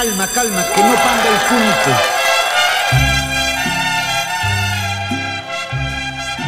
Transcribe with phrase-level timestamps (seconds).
[0.00, 1.90] Calma, calma, que no panda el punto.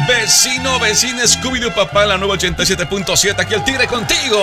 [0.07, 4.39] Vecino, vecina, Scooby-Doo Papá, la nueva 87.7, aquí el Tigre contigo.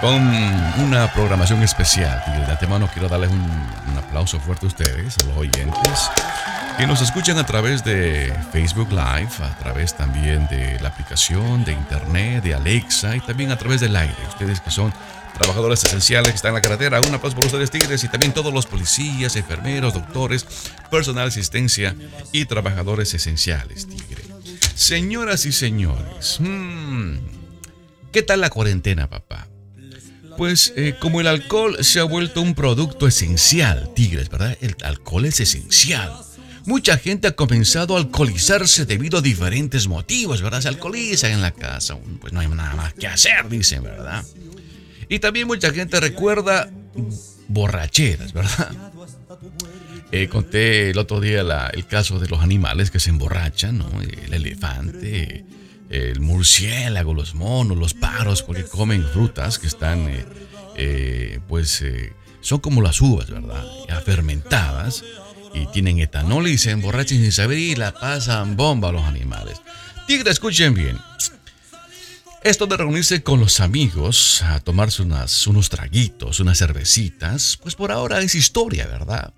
[0.00, 0.34] Con
[0.82, 2.46] una programación especial, Tigre.
[2.46, 6.10] De antemano quiero darles un, un aplauso fuerte a ustedes, a los oyentes,
[6.78, 11.72] que nos escuchan a través de Facebook Live, a través también de la aplicación de
[11.72, 14.16] Internet, de Alexa y también a través del aire.
[14.30, 14.94] Ustedes que son
[15.38, 17.00] trabajadores esenciales que están en la carretera.
[17.00, 20.46] Un aplauso por ustedes, Tigres, y también todos los policías, enfermeros, doctores,
[20.90, 21.96] personal de asistencia
[22.32, 24.22] y trabajadores esenciales, Tigre.
[24.74, 27.16] Señoras y señores, hmm,
[28.10, 29.48] ¿qué tal la cuarentena, papá?
[30.36, 34.56] Pues eh, como el alcohol se ha vuelto un producto esencial, Tigres, ¿verdad?
[34.60, 36.12] El alcohol es esencial.
[36.64, 40.60] Mucha gente ha comenzado a alcoholizarse debido a diferentes motivos, ¿verdad?
[40.60, 44.24] Se alcoholizan en la casa, pues no hay nada más que hacer, dicen, ¿verdad?
[45.12, 46.70] Y también mucha gente recuerda
[47.46, 48.72] borracheras, ¿verdad?
[50.10, 51.42] Eh, conté el otro día
[51.74, 53.90] el caso de los animales que se emborrachan, ¿no?
[54.00, 55.44] El elefante,
[55.90, 60.24] el murciélago, los monos, los paros, porque comen frutas que están, eh,
[60.76, 61.84] eh, pues,
[62.40, 63.66] son como las uvas, ¿verdad?
[63.90, 65.04] Ya fermentadas
[65.52, 69.60] y tienen etanol y se emborrachan sin saber y la pasan bomba a los animales.
[70.06, 70.96] Tigre, escuchen bien.
[72.44, 77.92] Esto de reunirse con los amigos a tomarse unas, unos traguitos, unas cervecitas, pues por
[77.92, 79.32] ahora es historia, ¿verdad?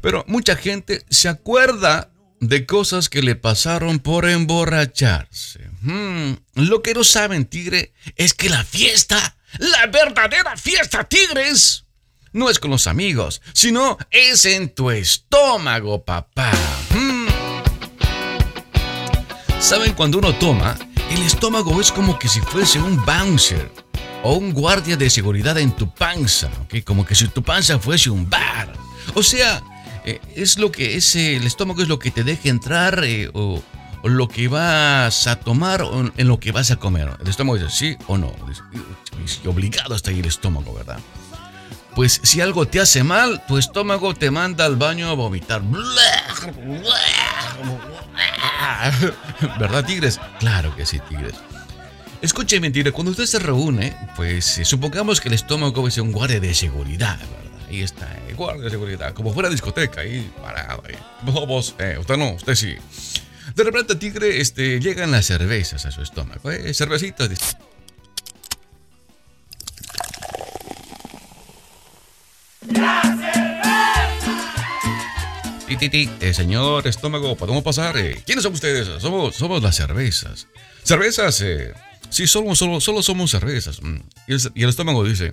[0.00, 5.68] Pero mucha gente se acuerda de cosas que le pasaron por emborracharse.
[5.82, 11.84] Hmm, lo que no saben, Tigre, es que la fiesta, la verdadera fiesta, Tigres,
[12.32, 16.52] no es con los amigos, sino es en tu estómago, papá.
[16.94, 17.28] Hmm.
[19.60, 20.78] ¿Saben cuando uno toma?
[21.10, 23.70] El estómago es como que si fuese un bouncer
[24.22, 26.84] o un guardia de seguridad en tu panza, ¿ok?
[26.84, 28.72] Como que si tu panza fuese un bar.
[29.14, 29.60] O sea,
[30.04, 33.60] eh, es lo que es el estómago es lo que te deja entrar eh, o,
[34.04, 37.10] lo que vas a tomar o en lo que vas a comer.
[37.20, 38.32] El estómago dice sí o no.
[39.46, 41.00] obligado está ahí el estómago, ¿verdad?
[41.96, 45.60] Pues si algo te hace mal, tu estómago te manda al baño a vomitar.
[49.58, 50.20] ¿Verdad, tigres?
[50.38, 51.34] Claro que sí, tigres.
[52.22, 56.40] Escúcheme, tigre, cuando usted se reúne, pues eh, supongamos que el estómago es un guardia
[56.40, 57.68] de seguridad, ¿verdad?
[57.68, 58.08] Ahí está,
[58.40, 60.82] guardia de seguridad, como fuera discoteca, ahí parado.
[60.86, 60.96] Ahí.
[61.22, 62.76] Vos, eh, usted no, usted sí.
[63.54, 66.72] De repente, tigre, este, llegan las cervezas a su estómago, ¿eh?
[66.72, 67.56] Cervecitas.
[75.80, 77.96] Titi, eh, señor estómago, ¿podemos pasar?
[77.96, 78.86] Eh, ¿Quiénes son ustedes?
[79.00, 80.46] Somos, somos las cervezas.
[80.82, 81.72] Cervezas, eh,
[82.10, 83.80] sí, solo, solo, solo somos cervezas.
[83.80, 83.96] Mm,
[84.26, 85.32] y el, estómago dice,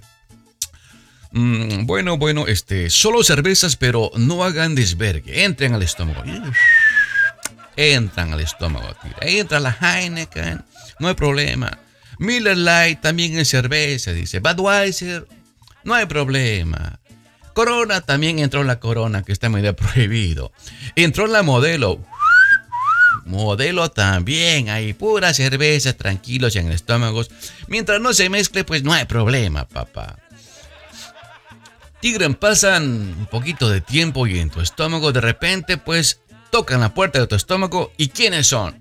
[1.33, 5.43] mm, bueno, bueno, este, solo cervezas, pero no hagan desvergue.
[5.43, 6.23] Entren al estómago.
[7.75, 8.87] Entran al estómago,
[9.19, 10.63] Entra la Heineken,
[10.99, 11.77] no hay problema.
[12.19, 14.39] Miller Light también es cerveza, dice.
[14.39, 15.27] Budweiser,
[15.83, 17.01] no hay problema.
[17.57, 20.51] Corona también entró la corona, que está medio prohibido.
[20.95, 21.99] Entró la modelo.
[23.25, 27.23] Modelo también, hay pura cerveza, tranquilos en el estómago.
[27.65, 30.19] Mientras no se mezcle, pues no hay problema, papá.
[31.99, 36.19] Tigre, pasan un poquito de tiempo y en tu estómago de repente, pues
[36.51, 38.79] tocan la puerta de tu estómago y ¿quiénes son?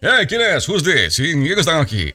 [0.00, 0.68] Hey, ¿quién es?
[0.68, 1.14] Who's this?
[1.14, 2.12] Sí, están aquí?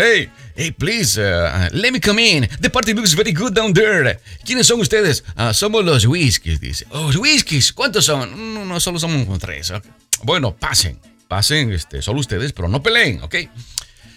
[0.00, 2.48] Hey, hey, please, uh, let me come in.
[2.58, 4.18] The party looks very good down there.
[4.46, 5.22] ¿Quiénes son ustedes?
[5.36, 6.86] Uh, somos los whiskies, dice.
[6.90, 8.54] Oh, whiskies, ¿cuántos son?
[8.54, 9.74] No, no, solo somos tres.
[10.22, 13.34] Bueno, pasen, pasen, este, solo ustedes, pero no peleen, ¿ok?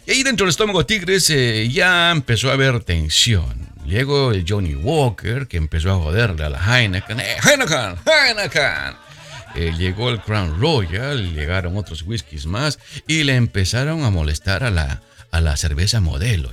[0.05, 3.67] Y ahí dentro del estómago Tigres eh, ya empezó a haber tensión.
[3.85, 7.19] Llegó el Johnny Walker, que empezó a joderle a la Heineken.
[7.19, 7.97] ¡Eh, Heineken!
[8.05, 8.95] ¡Heineken!
[9.55, 14.72] Eh, llegó el Crown Royal, llegaron otros whiskies más y le empezaron a molestar a
[14.72, 15.01] la,
[15.33, 16.51] a la cerveza modelo.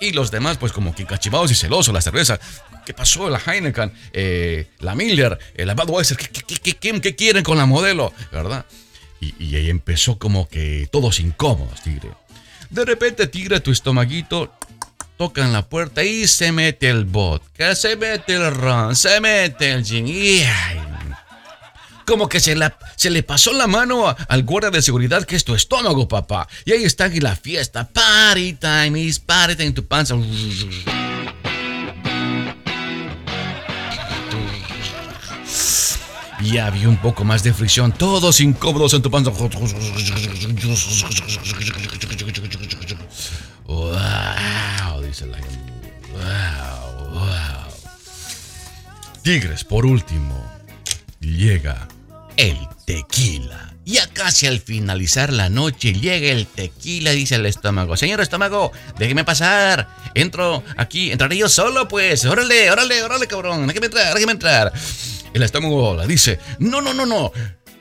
[0.00, 2.40] Y, los demás, pues como que cachivados y celosos, la cerveza.
[2.86, 3.28] ¿Qué pasó?
[3.28, 8.12] La Heineken, eh, la Miller, eh, la Budweiser, ¿qué, qué, qué, quieren con la modelo?
[8.32, 8.64] ¿Verdad?
[9.20, 12.10] Y, ahí empezó como que todos incómodos, Tigre.
[12.70, 14.50] De repente, Tigre, tu estomaguito
[15.18, 19.72] toca en la puerta y se mete el vodka, se mete el ron, se mete
[19.72, 20.06] el gin.
[20.06, 20.42] Y
[22.06, 25.44] como que se, la, se le pasó la mano al guardia de seguridad que es
[25.44, 26.48] tu estómago, papá.
[26.64, 27.86] Y ahí está aquí la fiesta.
[27.88, 30.14] Party time is party time en tu panza.
[36.40, 39.30] Y había un poco más de fricción, todos incómodos en tu panza.
[43.64, 45.38] Wow, dice la
[46.12, 47.26] Wow, wow.
[49.22, 50.46] Tigres, por último,
[51.20, 51.88] llega
[52.36, 53.74] el tequila.
[53.84, 57.96] Ya casi al finalizar la noche llega el tequila, dice el estómago.
[57.96, 59.88] Señor estómago, déjeme pasar.
[60.14, 62.24] Entro aquí, entraré yo solo, pues.
[62.24, 63.66] Órale, órale, órale, cabrón.
[63.66, 64.72] Déjeme entrar, déjeme entrar.
[65.32, 67.32] El estómago la dice, no, no, no, no.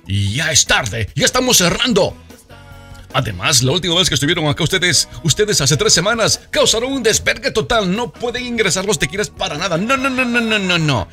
[0.08, 2.16] Ya es tarde, ya estamos cerrando.
[3.14, 7.50] Además, la última vez que estuvieron acá ustedes, ustedes hace tres semanas, causaron un despergue
[7.50, 7.96] total.
[7.96, 9.78] No pueden ingresar los tequilas para nada.
[9.78, 11.08] No, no, no, no, no, no, no.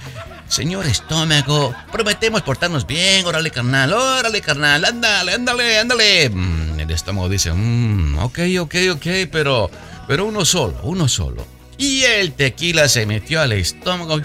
[0.53, 3.25] Señor estómago, prometemos portarnos bien.
[3.25, 4.85] Órale, carnal, órale, carnal.
[4.85, 6.29] Ándale, ándale, ándale.
[6.29, 9.71] Mm, el estómago dice, mmm, ok, ok, ok, pero,
[10.07, 11.47] pero uno solo, uno solo.
[11.79, 14.21] Y el tequila se metió al estómago.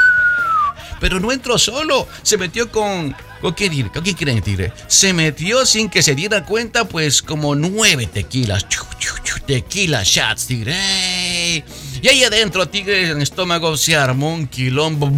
[1.00, 4.74] Pero no entró solo, se metió con ¿Con qué, ¿Con quién quieren tigre?
[4.88, 8.66] Se metió sin que se diera cuenta, pues como nueve tequilas.
[9.46, 11.64] tequila shots, tigre.
[12.02, 15.12] Y ahí adentro, tigre, en el estómago se armó un quilombo.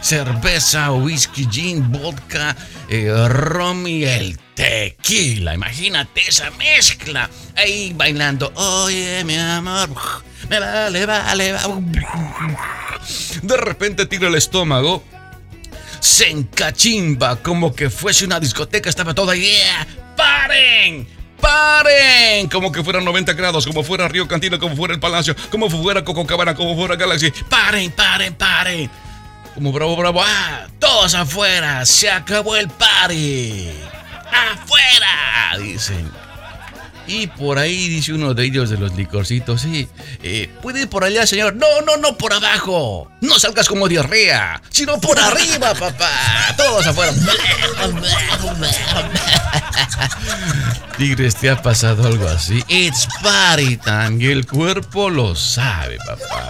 [0.00, 2.54] Cerveza, whisky, gin, vodka,
[2.88, 5.54] eh, rom y el tequila.
[5.54, 7.28] Imagínate esa mezcla.
[7.56, 8.52] Ahí bailando.
[8.54, 9.88] Oye, mi amor.
[10.48, 12.06] Me vale, vale, vale.
[13.42, 15.02] De repente tira el estómago.
[16.00, 18.90] Se encachimba como que fuese una discoteca.
[18.90, 19.34] Estaba toda.
[19.34, 21.23] Yeah, ¡Paren!
[21.44, 22.48] ¡Paren!
[22.48, 26.02] Como que fueran 90 grados, como fuera Río Cantina, como fuera el Palacio, como fuera
[26.02, 27.30] Cococabana, como fuera Galaxy.
[27.50, 28.90] ¡Paren, paren, paren!
[29.54, 30.22] Como bravo, bravo.
[30.24, 30.66] ¡Ah!
[30.78, 31.84] Todos afuera.
[31.84, 33.72] Se acabó el party.
[34.32, 35.58] ¡Afuera!
[35.58, 36.23] Dicen.
[37.06, 39.88] Y por ahí dice uno de ellos de los licorcitos, sí,
[40.22, 41.54] eh, puede ir por allá, señor.
[41.54, 43.10] No, no, no, por abajo.
[43.20, 46.54] No salgas como diarrea, sino por arriba, papá.
[46.56, 47.12] Todos afuera.
[50.96, 52.62] Tigres, ¿te ha pasado algo así?
[52.68, 56.48] It's party time y el cuerpo lo sabe, papá.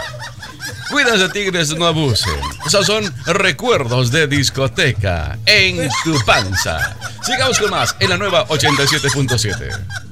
[0.90, 2.34] Cuídense, tigres, no abusen.
[2.66, 6.96] Esos son recuerdos de discoteca en tu panza.
[7.22, 10.03] Sigamos con más en la nueva 87.7.